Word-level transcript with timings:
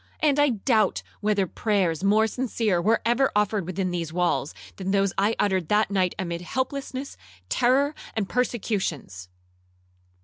And 0.19 0.39
I 0.39 0.49
doubt 0.49 1.03
whether 1.19 1.45
prayers 1.45 2.03
more 2.03 2.25
sincere 2.25 2.81
were 2.81 3.03
ever 3.05 3.31
offered 3.35 3.67
within 3.67 3.91
these 3.91 4.11
walls, 4.11 4.51
than 4.77 4.89
those 4.89 5.13
I 5.15 5.35
uttered 5.37 5.67
that 5.67 5.91
night 5.91 6.15
amid 6.17 6.41
helplessness, 6.41 7.17
terror, 7.49 7.93
and 8.15 8.27
persecutions!' 8.27 9.29